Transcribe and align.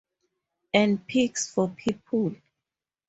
And 0.73 1.05
pigs 1.05 1.45
for 1.47 1.69
people. 1.69 2.33